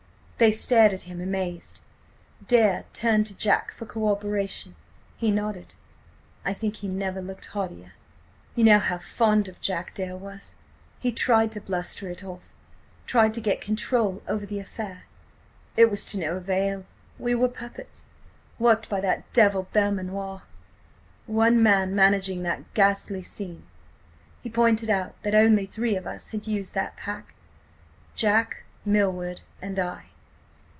[0.37, 1.81] They stared at him, amazed.
[2.47, 4.75] Dare turned to Jack for corroboration.
[5.15, 5.75] He nodded.
[6.43, 7.91] I think he never looked haughtier....
[8.55, 10.55] "You know how fond of Jack Dare was?
[10.97, 15.03] He tried to bluster it off–tried to get control over the affair.
[15.77, 16.87] It was to no avail.
[17.19, 18.07] We were puppets,
[18.57, 20.41] worked by that devil, Belmanoir!
[21.27, 23.67] One man managing that ghastly scene...
[24.41, 27.35] He pointed out that only three of us had used that pack:
[28.15, 30.05] Jack, Milward and I.